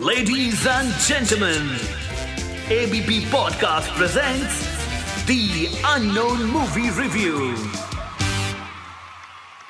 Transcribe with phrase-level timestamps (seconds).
[0.00, 1.68] Ladies and gentlemen,
[2.68, 4.56] ABP Podcast presents
[5.26, 7.56] The Unknown Movie Review.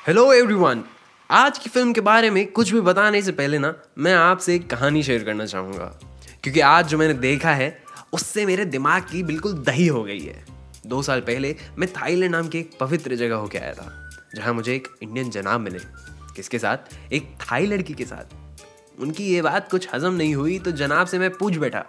[0.07, 0.83] Hello everyone
[1.31, 4.69] आज की film के बारे में कुछ भी बताने से पहले ना मैं आपसे एक
[4.69, 5.99] कहानी शेयर करना चाहूँगा।
[6.43, 7.83] क्योंकि आज जो मैंने देखा है
[8.13, 10.45] उससे मेरे दिमाग की बिल्कुल दही हो गई है।
[10.87, 14.75] दो साल पहले मैं थाईलैंड नाम की एक पवित्र जगह होके आया था जहाँ मुझे
[14.75, 16.77] एक इंडियन जनाब मिले। किसके साथ?
[17.13, 21.19] एक थाई लड़की के साथ। उनकी ये बात कुछ हजम नहीं हुई तो जनाब से
[21.19, 21.85] मैं पूछ बैठा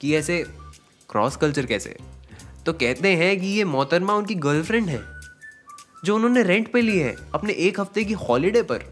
[0.00, 0.42] कि ऐसे
[1.10, 1.96] क्रॉस कल्चर कैसे?
[2.66, 5.02] तो कहते हैं कि ये मोहतरमा उनकी गर्लफ्रेंड है
[6.04, 8.84] जो उन्होंने रेंट पे ली है अपने एक हफ़्ते की हॉलीडे पर।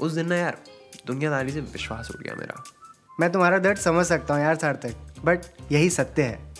[0.00, 0.58] उस दिन ना यार
[1.06, 2.62] दुनियादारी से विश्वास उठ गया मेरा।
[3.20, 6.54] मैं तुम्हारा दर्द समझ सकता हूँ यार सार्थक बट यही सत्य है।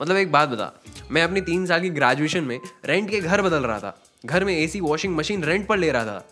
[0.00, 0.72] मतलब एक बात बता
[1.10, 4.56] मैं अपनी तीन साल की ग्रेजुएशन में रेंट के घर बदल रहा था। घर में
[4.56, 6.28] एसी वॉशिंग मशीन रेंट पर ले रहा था।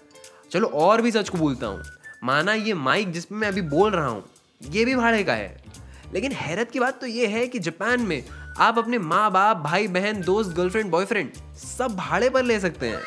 [0.50, 1.82] चलो और भी सच को बोलता हूँ।
[2.24, 4.22] माना ये माइक जिसमें मैं अभी बोल रहा हूँ,
[4.60, 5.56] ये भी भाड़े का है।
[6.14, 8.22] लेकिन हैरत की बात तो ये है कि जापान में
[8.58, 13.00] आप अपने माँ बाप भाई बहन दोस्त गर्लफ्रेंड बॉयफ्रेंड सब भाड़े पर ले सकते हैं।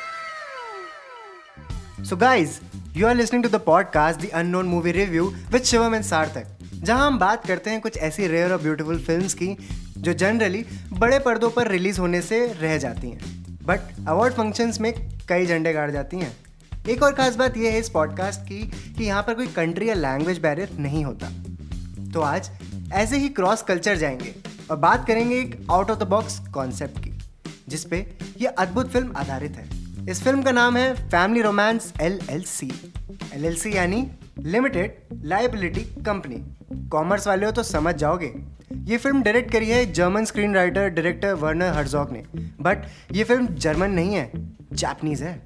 [2.03, 2.59] So guys
[2.97, 7.07] you are listening to the podcast the unknown movie review with Shivam and Sarthak जहाँ
[7.07, 9.55] हम बात करते हैं कुछ ऐसी रेयर और ब्यूटीफुल फिल्म्स की,
[9.97, 14.93] जो जनरली बड़े पर्दों पर रिलीज़ होने से रह जाती हैं। बट अवार्ड फ़ंक्शंस में
[15.29, 16.31] कई झंडे गाड़ जाती हैं।
[16.87, 18.61] एक और खास बात यह है इस पॉडकास्ट की
[18.97, 21.29] कि यहाँ पर कोई कंट्री या लैंग्वेज बैरियर नहीं होता।
[22.13, 22.49] तो आज
[22.93, 24.33] ऐसे ही क्रॉस कल्चर जाएँगे
[24.71, 27.11] और बात करेंगे एक out of the box concept की
[27.67, 27.97] जिसपे
[28.37, 29.67] ये अद्भुत फ़िल्म आधारित है।
[30.09, 32.71] इस फ़िल्म का नाम है family romance L L C
[33.33, 36.43] L L C यानी लिमिटेड लाइबिलिटी कंपनी
[36.89, 38.33] कॉमर्स वाले हो तो समझ जाओगे।
[38.83, 42.23] ये फ़िल्म डायरेक्ट करी है German screen writer director Werner Herzog ने।
[42.61, 44.31] बट ये फ़िल्म जर्मन नहीं है
[44.73, 45.41] जापनीज है।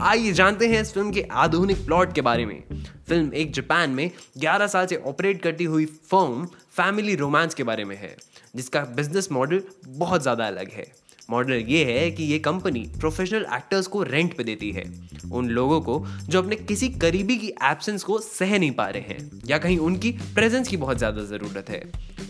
[0.00, 2.62] आइए जानते हैं इस फ़िल्म के आधुनिक प्लॉट के बारे में।
[3.08, 7.84] फ़िल्म एक जापान में 11 साल से ऑपरेट करती हुई फर्म फैमिली रोमांस के बारे
[7.84, 8.14] में है,
[8.56, 10.86] जिसका बिज़नेस मॉडल बहुत ज़्यादा अलग है।
[11.30, 14.84] मॉडल ये है कि ये कंपनी प्रोफेशनल एक्टर्स को रेंट पे देती है।
[15.32, 19.40] उन लोगों को जो अपने किसी करीबी की एब्सेंस को सह नहीं पा रहे हैं,
[19.46, 21.82] या कहीं उनकी प्रेजेंस की बहुत ज़्यादा ज़रूरत है।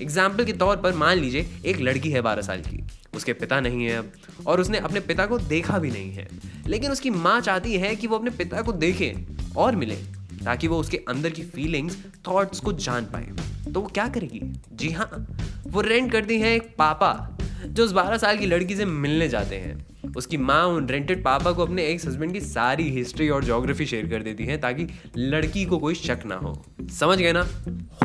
[0.03, 2.83] एग्ज़ाम्पल के तौर पर मान लीजिए, एक लड़की है बारह साल की।
[3.15, 4.13] उसके पिता नहीं है अब,
[4.47, 6.29] और उसने अपने पिता को देखा भी नहीं है।
[6.69, 9.15] लेकिन उसकी माँ चाहती है कि वो अपने पिता को देखे
[9.57, 9.97] और मिले,
[10.45, 11.97] ताकि वो उसके अंदर की फीलिंग्स
[12.29, 14.41] थॉट्स को जान पाए। तो वो क्या करेगी?
[14.73, 15.27] जी हाँ
[15.67, 19.57] वो रेंट करती है एक पापा, जो उस बारह साल की लड़की से मिलने जाते
[19.57, 23.87] हैं। उसकी माँ उन रेंटेड पापा को अपने एक्स हस्बैंड की सारी हिस्ट्री और जोग्राफी
[23.87, 24.87] शेयर कर देती है, ताकि
[25.17, 27.47] लड़की को कोई शक ना हो। समझ गए ना?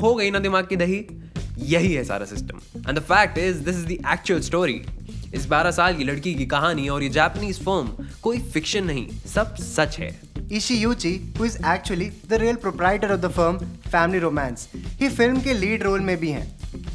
[0.01, 1.05] हो गई ना दिमाग की दही?
[1.59, 2.59] यही है सारा system
[2.89, 4.81] and the fact is this is the actual story
[5.33, 9.55] इस 12 साल की लड़की की कहानी और ये जापानीज फर्म कोई फिक्शन नहीं सब
[9.55, 10.11] सच है।
[10.57, 13.57] Ishi Yuchi, who is actually the real proprietor of the firm
[13.93, 14.65] Family Romance,
[14.99, 16.45] ही फ़िल्म के लीड रोल में भी हैं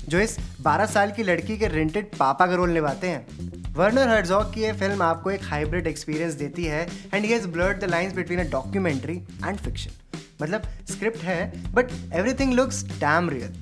[0.09, 4.53] जो इस 12 साल की लड़की के रेंटेड पापा का रोल निभाते हैं। वर्नर हर्जॉग
[4.55, 8.13] की ये फ़िल्म आपको एक हाइब्रिड एक्सपीरियंस देती है and he has blurred the lines
[8.15, 11.41] between a documentary and fiction मतलब स्क्रिप्ट है
[11.75, 13.55] but everything looks damn real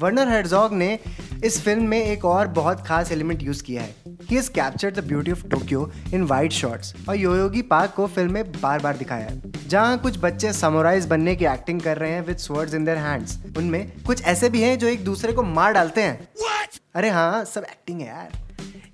[0.00, 0.98] Werner Herzog ने
[1.44, 5.04] इस फ़िल्म में एक और बहुत खास एलिमेंट यूज़ किया है he is capture the
[5.04, 9.26] beauty of Tokyo in white shots और योयोगी पार्क को फ़िल्म में बार बार दिखाया
[9.26, 12.98] है जहाँ कुछ बच्चे समोराइज बनने की एक्टिंग कर रहे हैं with swords in their
[12.98, 16.80] hands उनमें कुछ ऐसे भी हैं जो एक दूसरे को मार डालते हैं। What?
[16.94, 18.42] अरे हाँ सब एक्टिंग है यार।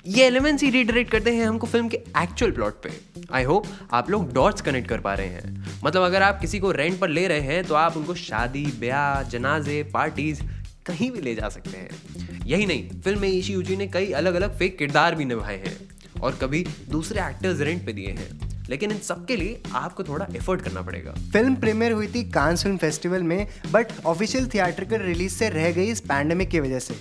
[0.06, 2.90] ये एलिमेंट्स ही रिटरेट करते हैं हमको फ़िल्म के एक्चुअल प्लॉट पे।
[3.32, 6.70] आई होप आप लोग डॉट्स कनेक्ट कर पा रहे हैं। मतलब अगर आप किसी को
[6.72, 10.42] रेंट पर ले रहे हैं तो आप उनको शादी ब्याह जनाजे पार्टीज़
[10.86, 14.34] कहीं भी ले जा सकते हैं। यही नहीं, फ़िल्म में ईशी यूजी ने कई अलग
[14.34, 15.76] अलग फेक किरदार भी निभाए हैं
[16.20, 20.60] और कभी दूसरे एक्टर्स रेंट पे दिए हैं। लेकिन इन सबके लिए आपको थोड़ा एफर्ट
[20.60, 25.48] करना पड़ेगा। फ़िल्म प्रीमियर हुई थी कांस फ़िल्म फेस्टिवल में बट ऑफिशियल थिएट्रिकल रिलीज़ से
[25.48, 26.94] रह गई इस पैंडमिक की वजह से।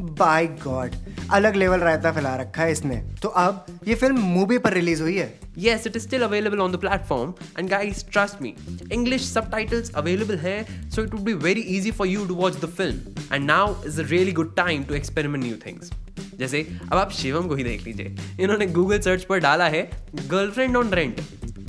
[0.00, 0.94] बाय गॉड
[1.32, 5.16] अलग लेवल रायता फैला रखा है इसने तो अब ये फ़िल्म मूवी पर रिलीज़ हुई
[5.16, 7.34] है Yes, it is still available on the platform.
[7.56, 8.54] And guys, trust me,
[8.90, 12.70] English subtitles available here, so it would be very easy for you to watch the
[12.70, 13.02] film.
[13.30, 15.92] And now is a really good time to experiment new things.
[16.38, 19.88] जैसे अब आप शिवम को ही देख लीजिए इन्होंने Google search पर डाला है
[20.28, 21.20] गर्लफ्रेंड ऑन रेंट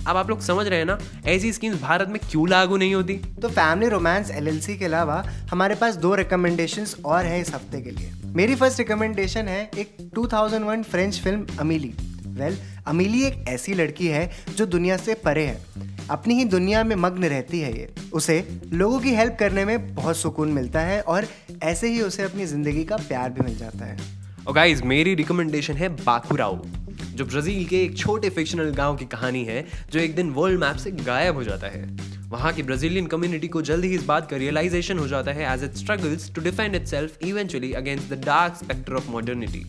[0.07, 0.97] अब आप लोग समझ रहे हैं ना
[1.31, 5.75] ऐसी स्कीम्स भारत में क्यों लागू नहीं होती तो फैमिली रोमांस एलएलसी के अलावा हमारे
[5.81, 10.83] पास दो रिकमेंडेशंस और है इस हफ़्ते के लिए मेरी फ़र्स्ट रिकमेंडेशन है एक 2001
[10.83, 11.93] French film Amelie
[12.27, 15.57] well well, Amelie एक ऐसी लड़की है जो दुनिया से परे है।
[16.09, 18.37] अपनी ही दुनिया में मग्न रहती है ये। उसे
[18.73, 21.27] लोगों की हेल्प करने में बहुत सुकून मिलता है और
[21.63, 23.97] ऐसे ही उसे अपनी ज़िंदगी का प्यार भी मिल जाता है।
[24.47, 26.61] और गाइस मेरी रिकमेंडेशन है बाकुराओ
[27.15, 30.77] जो ब्राज़ील के एक छोटे फिक्शनल गाँव की कहानी है जो एक दिन वर्ल्ड मैप
[30.77, 31.85] से गायब हो जाता है।
[32.33, 35.63] वहाँ की ब्राजीलियन कम्युनिटी को जल्द ही इस बात का रियलाइजेशन हो जाता है as
[35.63, 39.61] it struggles to defend itself eventually against the dark spectre of modernity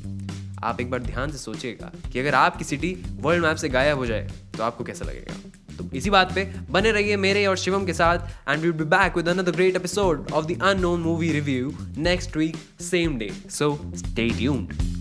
[0.64, 4.06] आप एक बार ध्यान से सोचिएगा कि अगर आपकी सिटी वर्ल्ड मैप से गायब हो
[4.06, 5.34] जाए तो आपको कैसा लगेगा?
[5.78, 9.17] तो इसी बात पे बने रहिए मेरे और शिवम के साथ and we'll be back
[9.17, 14.31] with another great episode of the unknown movie review next week same day so stay
[14.38, 14.94] tuned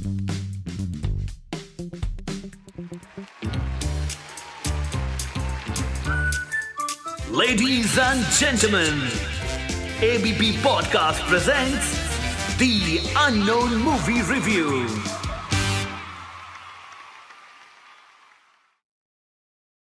[7.34, 8.94] Ladies and gentlemen,
[10.04, 11.98] ABP Podcast presents
[12.60, 15.23] The Unknown Movie Review.